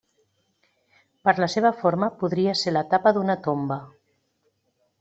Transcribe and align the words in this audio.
Per 1.27 1.33
la 1.43 1.49
seva 1.55 1.71
forma 1.83 2.09
podria 2.23 2.57
ser 2.63 2.73
la 2.75 2.83
tapa 2.95 3.15
d'una 3.19 3.39
tomba. 3.49 3.81